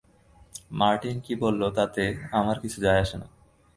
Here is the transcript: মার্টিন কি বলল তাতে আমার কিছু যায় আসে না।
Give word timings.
মার্টিন 0.71 1.17
কি 1.25 1.33
বলল 1.35 1.61
তাতে 1.69 2.03
আমার 2.31 2.57
কিছু 2.59 2.77
যায় 2.81 2.99
আসে 2.99 3.17
না। 3.17 3.27